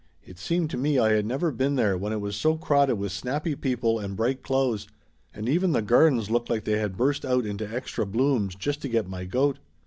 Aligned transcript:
It 0.25 0.39
seemed 0.39 0.71
to 0.71 0.77
me 0.79 0.97
I 0.97 1.11
had 1.11 1.27
never 1.27 1.51
been 1.51 1.75
there 1.75 1.95
when 1.95 2.11
it 2.11 2.19
was 2.19 2.35
so 2.35 2.57
crowded 2.57 2.95
with 2.95 3.11
snappy 3.11 3.53
people 3.53 3.99
and 3.99 4.15
bright 4.17 4.41
clothes, 4.41 4.87
and 5.31 5.47
even 5.47 5.73
the 5.73 5.83
gardens 5.83 6.31
looked 6.31 6.49
like 6.49 6.63
they 6.63 6.79
had 6.79 6.97
burst 6.97 7.23
out 7.23 7.45
into 7.45 7.71
extra 7.71 8.07
blooms 8.07 8.55
just 8.55 8.81
to 8.81 8.89
get 8.89 9.07
my 9.07 9.25
goat. 9.25 9.59